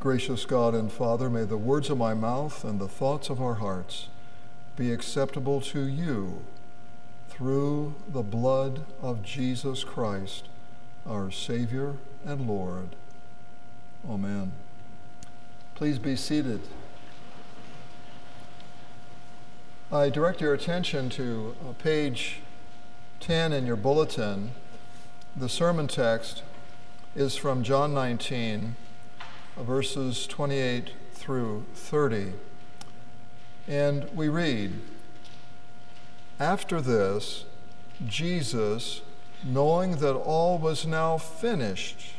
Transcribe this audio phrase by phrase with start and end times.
[0.00, 3.56] Gracious God and Father, may the words of my mouth and the thoughts of our
[3.56, 4.08] hearts
[4.74, 6.42] be acceptable to you
[7.28, 10.48] through the blood of Jesus Christ,
[11.06, 12.96] our Savior and Lord.
[14.08, 14.52] Amen.
[15.74, 16.62] Please be seated.
[19.92, 22.40] I direct your attention to uh, page
[23.20, 24.52] 10 in your bulletin.
[25.36, 26.42] The sermon text
[27.14, 28.76] is from John 19,
[29.56, 32.32] verses 28 through 30.
[33.68, 34.80] And we read
[36.38, 37.44] After this,
[38.06, 39.02] Jesus,
[39.44, 42.14] knowing that all was now finished,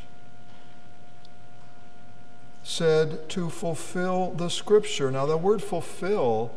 [2.63, 5.11] said to fulfill the scripture.
[5.11, 6.51] Now, the word fulfill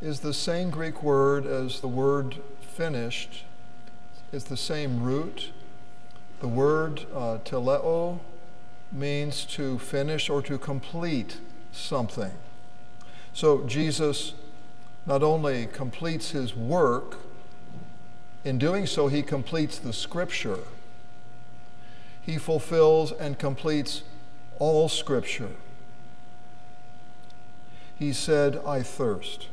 [0.00, 3.44] is the same Greek word as the word finished,
[4.32, 5.50] it's the same root.
[6.40, 8.20] The word uh, teleo
[8.92, 11.38] means to finish or to complete
[11.72, 12.32] something.
[13.32, 14.34] So Jesus
[15.06, 17.18] not only completes his work,
[18.44, 20.60] in doing so, he completes the scripture.
[22.22, 24.02] He fulfills and completes
[24.58, 25.50] all scripture.
[27.98, 29.48] He said, I thirst.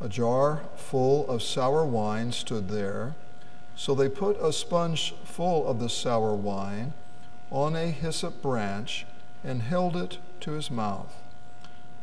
[0.00, 3.14] A jar full of sour wine stood there,
[3.74, 6.92] so they put a sponge full of the sour wine
[7.50, 9.06] on a hyssop branch
[9.44, 11.14] and held it to his mouth.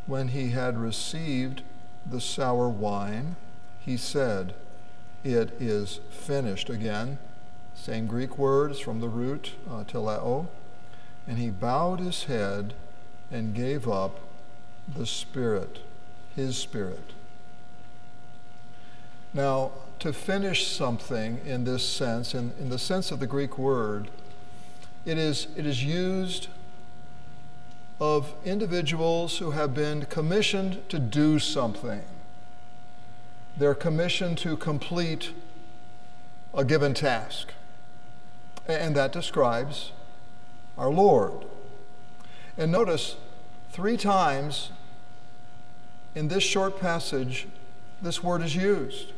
[0.05, 1.61] When he had received
[2.05, 3.35] the sour wine,
[3.79, 4.53] he said,
[5.23, 6.69] It is finished.
[6.69, 7.17] Again,
[7.75, 10.47] same Greek words from the root, uh, teleo.
[11.27, 12.73] And he bowed his head
[13.31, 14.19] and gave up
[14.93, 15.79] the Spirit,
[16.35, 17.13] his Spirit.
[19.33, 24.09] Now, to finish something in this sense, in, in the sense of the Greek word,
[25.05, 26.47] it is, it is used
[27.99, 32.01] of individuals who have been commissioned to do something.
[33.57, 35.31] They're commissioned to complete
[36.53, 37.49] a given task.
[38.67, 39.91] And that describes
[40.77, 41.45] our Lord.
[42.57, 43.15] And notice
[43.71, 44.71] three times
[46.15, 47.47] in this short passage,
[48.01, 49.11] this word is used.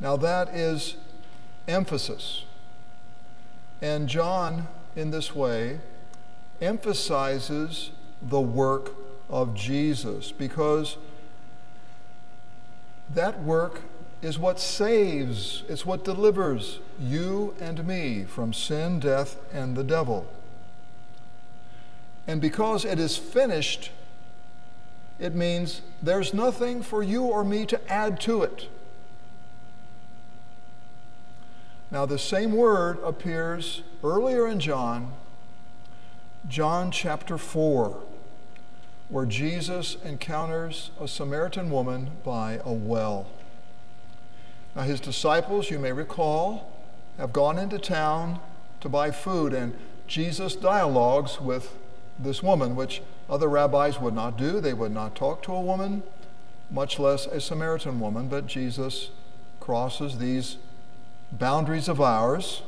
[0.00, 0.96] Now, that is
[1.66, 2.44] emphasis.
[3.80, 5.80] And John, in this way,
[6.60, 7.90] emphasizes
[8.22, 8.94] the work
[9.28, 10.96] of Jesus because
[13.12, 13.82] that work
[14.22, 20.26] is what saves, it's what delivers you and me from sin, death, and the devil.
[22.26, 23.90] And because it is finished,
[25.18, 28.68] it means there's nothing for you or me to add to it.
[31.90, 35.12] Now, the same word appears earlier in John,
[36.48, 38.02] John chapter 4,
[39.08, 43.28] where Jesus encounters a Samaritan woman by a well.
[44.74, 46.72] Now, his disciples, you may recall,
[47.18, 48.40] have gone into town
[48.80, 49.76] to buy food, and
[50.08, 51.76] Jesus dialogues with
[52.18, 54.60] this woman, which other rabbis would not do.
[54.60, 56.02] They would not talk to a woman,
[56.68, 59.10] much less a Samaritan woman, but Jesus
[59.60, 60.56] crosses these
[61.32, 62.62] boundaries of ours.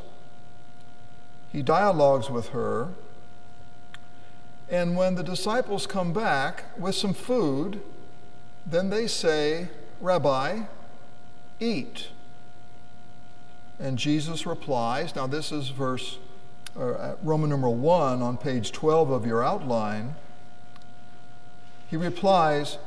[1.52, 2.88] He dialogues with her.
[4.70, 7.80] And when the disciples come back with some food,
[8.66, 9.68] then they say,
[10.00, 10.62] Rabbi,
[11.58, 12.08] eat.
[13.80, 16.18] And Jesus replies, now this is verse
[16.78, 20.14] uh, Roman numeral 1 on page 12 of your outline.
[21.88, 22.78] He replies,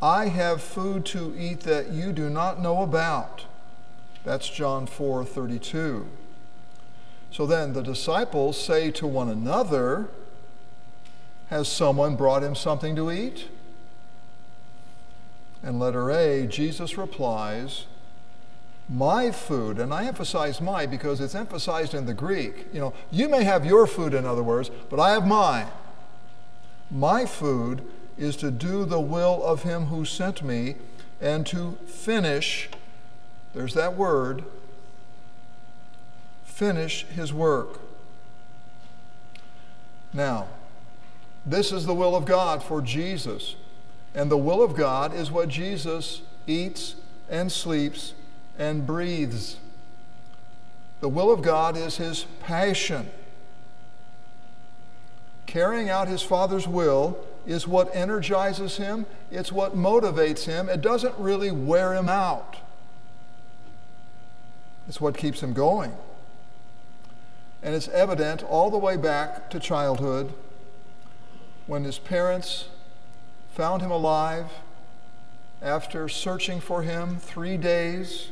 [0.00, 3.44] I have food to eat that you do not know about.
[4.24, 6.06] That's John 4 32.
[7.30, 10.08] So then the disciples say to one another,
[11.48, 13.48] Has someone brought him something to eat?
[15.62, 17.86] And letter A, Jesus replies,
[18.88, 22.66] My food, and I emphasize my because it's emphasized in the Greek.
[22.72, 25.68] You know, you may have your food, in other words, but I have mine.
[26.90, 27.86] My food
[28.18, 30.76] is to do the will of him who sent me
[31.20, 32.68] and to finish
[33.54, 34.44] there's that word.
[36.44, 37.80] Finish his work.
[40.12, 40.48] Now,
[41.46, 43.56] this is the will of God for Jesus.
[44.14, 46.96] And the will of God is what Jesus eats
[47.28, 48.14] and sleeps
[48.58, 49.56] and breathes.
[51.00, 53.10] The will of God is his passion.
[55.46, 60.68] Carrying out his Father's will is what energizes him, it's what motivates him.
[60.68, 62.56] It doesn't really wear him out.
[64.90, 65.92] It's what keeps him going.
[67.62, 70.32] And it's evident all the way back to childhood
[71.68, 72.64] when his parents
[73.54, 74.46] found him alive
[75.62, 78.30] after searching for him three days.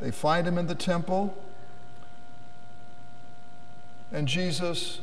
[0.00, 1.40] They find him in the temple.
[4.10, 5.00] And Jesus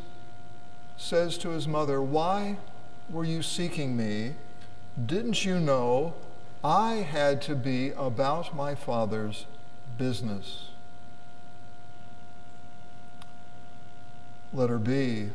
[0.97, 2.57] says to his mother, Why
[3.09, 4.33] were you seeking me?
[5.05, 6.15] Didn't you know
[6.65, 9.45] I had to be about my Father's
[9.97, 10.69] business?
[14.53, 15.29] Letter B.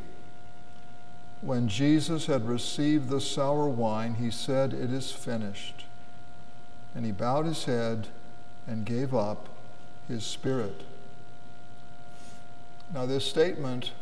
[1.43, 5.85] When Jesus had received the sour wine, he said, It is finished.
[6.95, 8.09] And he bowed his head
[8.67, 9.49] and gave up
[10.09, 10.83] his spirit.
[12.93, 13.93] Now, this statement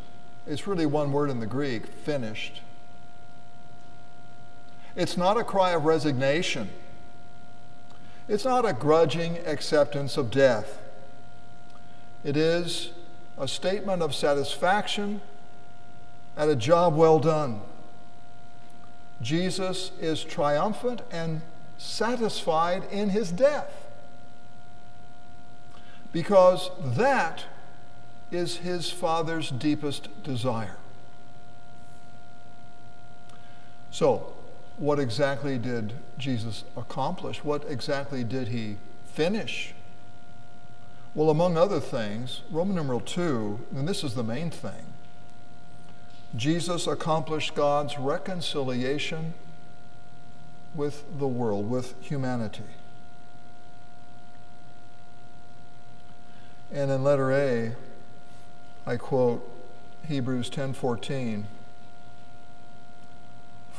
[0.47, 2.61] is really one word in the Greek finished.
[4.95, 6.69] It's not a cry of resignation.
[8.29, 10.77] It's not a grudging acceptance of death.
[12.23, 12.91] It is
[13.39, 15.21] a statement of satisfaction
[16.37, 17.61] at a job well done.
[19.19, 21.41] Jesus is triumphant and
[21.79, 23.87] satisfied in his death
[26.11, 27.45] because that
[28.31, 30.77] is his Father's deepest desire.
[33.89, 34.33] So,
[34.79, 37.43] what exactly did Jesus accomplish?
[37.43, 39.73] What exactly did he finish?
[41.13, 44.85] Well, among other things, Roman numeral 2, and this is the main thing,
[46.35, 49.33] Jesus accomplished God's reconciliation
[50.75, 52.63] with the world, with humanity.
[56.71, 57.75] And in letter A,
[58.85, 59.43] I quote
[60.07, 61.45] Hebrews 10:14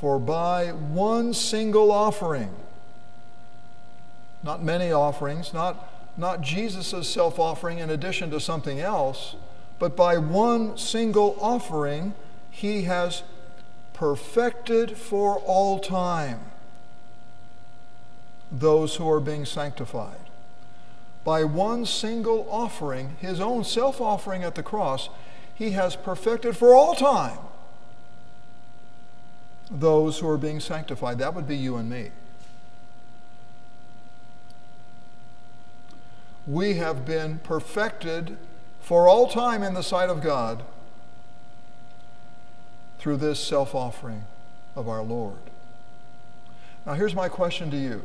[0.01, 2.55] For by one single offering
[4.43, 9.37] not many offerings not not Jesus' self-offering in addition to something else
[9.79, 12.15] but by one single offering
[12.51, 13.25] he has
[13.93, 16.41] perfected for all time
[18.51, 20.17] those who are being sanctified.
[21.25, 25.11] By one single offering, his own self offering at the cross,
[25.55, 27.39] he has perfected for all time
[29.71, 31.19] those who are being sanctified.
[31.19, 32.11] That would be you and me.
[36.47, 38.37] We have been perfected
[38.81, 40.65] for all time in the sight of God
[42.99, 44.25] through this self offering
[44.75, 45.39] of our Lord.
[46.85, 48.03] Now, here's my question to you.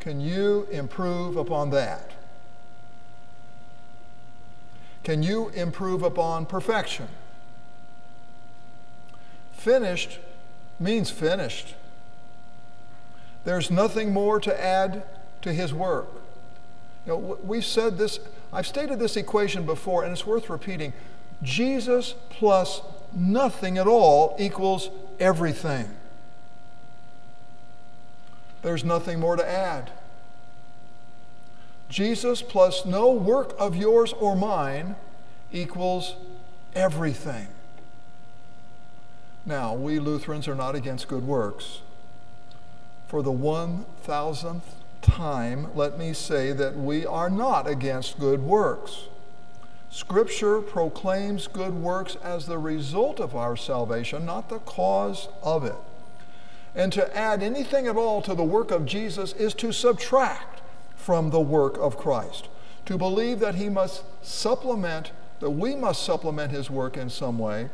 [0.00, 2.12] Can you improve upon that?
[5.04, 7.08] Can you improve upon perfection?
[9.62, 10.18] Finished
[10.80, 11.76] means finished.
[13.44, 15.04] There's nothing more to add
[15.42, 16.08] to his work.
[17.06, 18.18] You know, we've said this,
[18.52, 20.92] I've stated this equation before, and it's worth repeating.
[21.44, 22.82] Jesus plus
[23.14, 25.88] nothing at all equals everything.
[28.62, 29.92] There's nothing more to add.
[31.88, 34.96] Jesus plus no work of yours or mine
[35.52, 36.16] equals
[36.74, 37.46] everything.
[39.44, 41.80] Now, we Lutherans are not against good works.
[43.08, 44.62] For the 1000th
[45.00, 49.08] time, let me say that we are not against good works.
[49.90, 55.76] Scripture proclaims good works as the result of our salvation, not the cause of it.
[56.74, 60.62] And to add anything at all to the work of Jesus is to subtract
[60.96, 62.48] from the work of Christ.
[62.86, 67.68] To believe that he must supplement, that we must supplement his work in some way,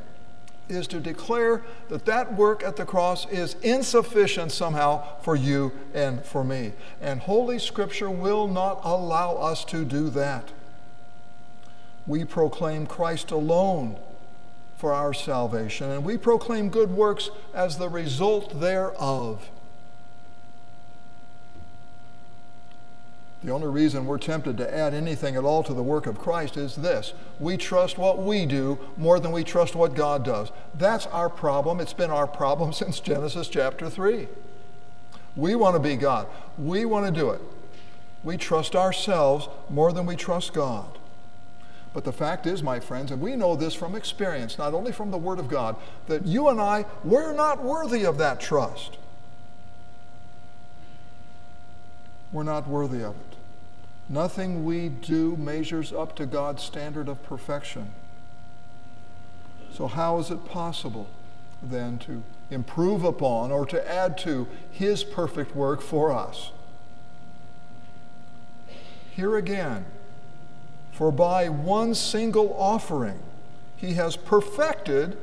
[0.69, 6.25] is to declare that that work at the cross is insufficient somehow for you and
[6.25, 6.73] for me.
[7.01, 10.51] And Holy Scripture will not allow us to do that.
[12.07, 13.99] We proclaim Christ alone
[14.77, 19.51] for our salvation, and we proclaim good works as the result thereof.
[23.43, 26.57] The only reason we're tempted to add anything at all to the work of Christ
[26.57, 30.51] is this we trust what we do more than we trust what God does.
[30.75, 31.79] That's our problem.
[31.81, 34.27] It's been our problem since Genesis chapter 3.
[35.37, 36.27] We want to be God,
[36.59, 37.41] we want to do it.
[38.25, 40.99] We trust ourselves more than we trust God.
[41.95, 45.11] But the fact is, my friends, and we know this from experience, not only from
[45.11, 45.77] the Word of God,
[46.07, 48.99] that you and I, we're not worthy of that trust.
[52.33, 53.37] We're not worthy of it.
[54.09, 57.91] Nothing we do measures up to God's standard of perfection.
[59.73, 61.09] So, how is it possible
[61.63, 66.53] then to improve upon or to add to His perfect work for us?
[69.11, 69.85] Here again,
[70.93, 73.21] for by one single offering
[73.77, 75.17] he has perfected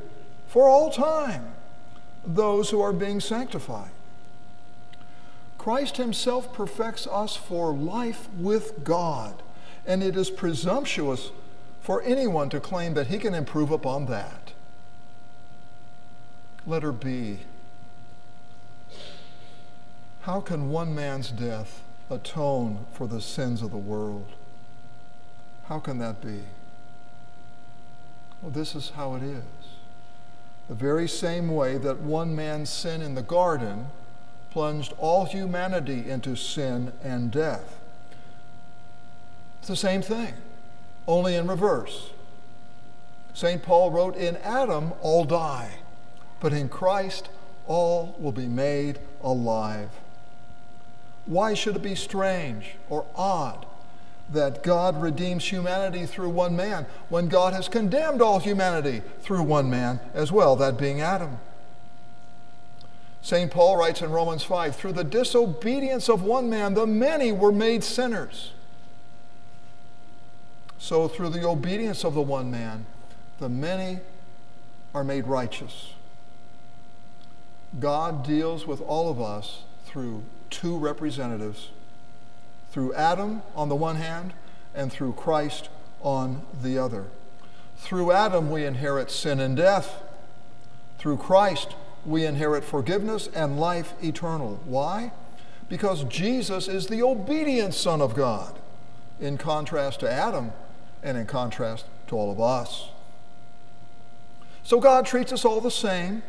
[0.47, 1.53] for all time
[2.25, 3.91] those who are being sanctified.
[5.65, 9.41] Christ himself perfects us for life with God,
[9.87, 11.31] and it is presumptuous
[11.81, 14.53] for anyone to claim that he can improve upon that.
[16.67, 17.39] Letter B.
[20.21, 21.81] How can one man's death
[22.11, 24.33] atone for the sins of the world?
[25.67, 26.41] How can that be?
[28.39, 29.41] Well, this is how it is.
[30.67, 33.87] The very same way that one man's sin in the garden
[34.55, 37.77] plunged all humanity into sin and death.
[39.59, 40.33] It's the same thing,
[41.09, 42.11] only in reverse.
[43.33, 43.61] St.
[43.61, 45.79] Paul wrote, In Adam all die,
[46.39, 47.27] but in Christ
[47.67, 49.89] all will be made alive.
[51.25, 53.65] Why should it be strange or odd
[54.29, 59.69] that God redeems humanity through one man when God has condemned all humanity through one
[59.69, 61.39] man as well, that being Adam?
[63.25, 63.49] St.
[63.49, 67.83] Paul writes in Romans 5 through the disobedience of one man, the many were made
[67.83, 68.51] sinners.
[70.77, 72.85] So, through the obedience of the one man,
[73.39, 74.01] the many
[74.93, 75.93] are made righteous.
[77.79, 81.69] God deals with all of us through two representatives
[82.69, 84.33] through Adam on the one hand
[84.75, 87.05] and through Christ on the other.
[87.77, 90.03] Through Adam, we inherit sin and death.
[90.99, 91.73] Through Christ,
[92.05, 94.59] we inherit forgiveness and life eternal.
[94.65, 95.11] Why?
[95.69, 98.57] Because Jesus is the obedient Son of God,
[99.19, 100.51] in contrast to Adam
[101.01, 102.89] and in contrast to all of us.
[104.63, 106.23] So God treats us all the same.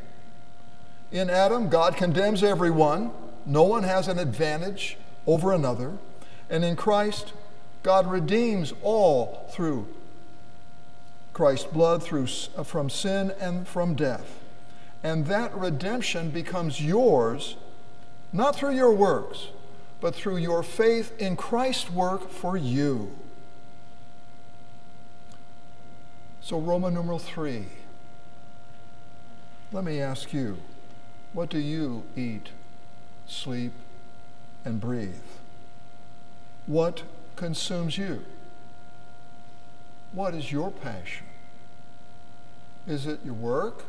[1.11, 3.11] In Adam, God condemns everyone.
[3.45, 5.93] No one has an advantage over another.
[6.51, 7.33] And in Christ,
[7.83, 9.87] God redeems all through
[11.33, 14.41] Christ's blood through, from sin and from death.
[15.03, 17.57] And that redemption becomes yours
[18.33, 19.49] not through your works,
[20.01, 23.17] but through your faith in Christ's work for you.
[26.41, 27.67] So, Roman numeral three.
[29.73, 30.59] Let me ask you,
[31.33, 32.51] what do you eat,
[33.27, 33.73] sleep,
[34.65, 35.15] and breathe?
[36.67, 37.03] What
[37.35, 38.25] consumes you?
[40.13, 41.27] What is your passion?
[42.87, 43.85] Is it your work?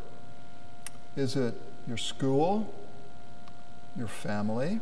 [1.18, 1.56] Is it
[1.88, 2.72] your school?
[3.98, 4.80] Your family?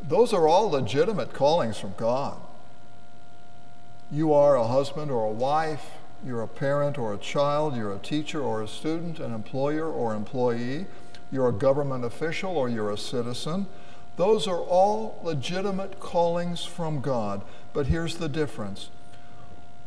[0.00, 2.36] Those are all legitimate callings from God.
[4.12, 5.86] You are a husband or a wife,
[6.24, 10.14] you're a parent or a child, you're a teacher or a student, an employer or
[10.14, 10.86] employee,
[11.32, 13.66] you're a government official or you're a citizen.
[14.16, 17.42] Those are all legitimate callings from God.
[17.72, 18.90] But here's the difference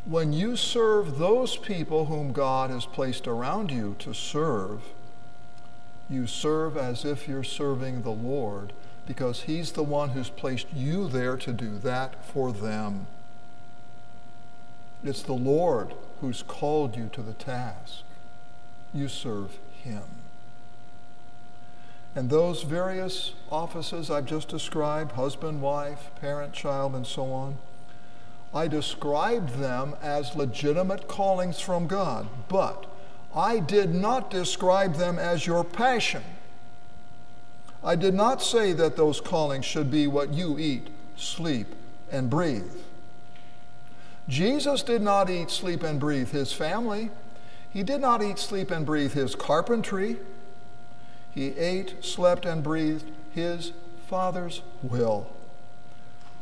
[0.08, 4.82] when you serve those people whom God has placed around you to serve,
[6.10, 8.72] you serve as if you're serving the Lord
[9.06, 13.08] because He's the one who's placed you there to do that for them.
[15.04, 18.04] It's the Lord who's called you to the task.
[18.94, 20.04] You serve Him.
[22.16, 27.58] And those various offices I've just described husband, wife, parent, child, and so on
[28.54, 32.86] I described them as legitimate callings from God, but
[33.36, 36.24] I did not describe them as your passion.
[37.84, 41.68] I did not say that those callings should be what you eat, sleep,
[42.12, 42.74] and breathe.
[44.27, 47.12] Jesus did not eat, sleep, and breathe his family.
[47.70, 50.18] He did not eat, sleep, and breathe his carpentry.
[51.32, 53.72] He ate, slept, and breathed his
[54.08, 55.30] Father's will.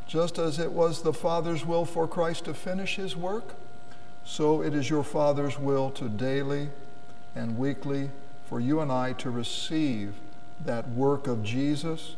[0.08, 3.56] Just as it was the Father's will for Christ to finish his work,
[4.24, 6.70] so it is your Father's will to daily
[7.36, 8.10] and weekly
[8.48, 10.14] for you and I to receive
[10.64, 12.16] that work of Jesus,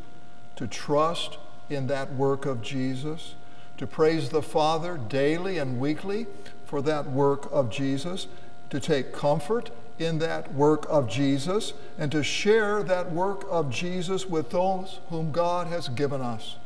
[0.56, 1.38] to trust
[1.70, 3.36] in that work of Jesus,
[3.78, 6.28] to praise the Father daily and weekly
[6.66, 8.28] for that work of Jesus,
[8.70, 14.26] to take comfort in that work of Jesus, and to share that work of Jesus
[14.26, 16.58] with those whom God has given us.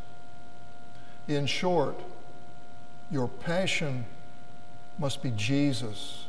[1.28, 2.00] In short,
[3.10, 4.06] your passion
[4.98, 6.26] must be Jesus.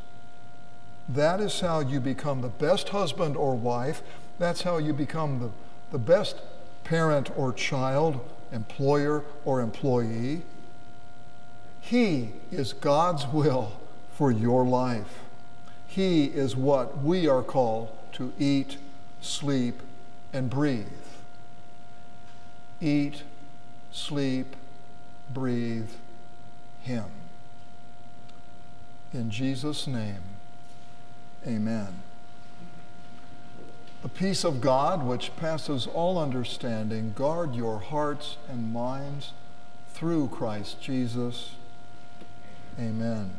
[1.08, 4.02] That is how you become the best husband or wife.
[4.38, 5.50] That's how you become the,
[5.90, 6.36] the best
[6.84, 8.20] parent or child,
[8.52, 10.42] employer or employee.
[11.80, 13.72] He is God's will
[14.14, 15.20] for your life.
[15.86, 18.78] He is what we are called to eat,
[19.20, 19.82] sleep,
[20.32, 20.86] and breathe.
[22.80, 23.22] Eat,
[23.90, 24.56] sleep,
[25.32, 25.90] breathe
[26.82, 27.06] him.
[29.12, 30.22] In Jesus' name,
[31.46, 32.02] amen.
[34.02, 39.32] The peace of God, which passes all understanding, guard your hearts and minds
[39.92, 41.54] through Christ Jesus.
[42.80, 43.30] Amen.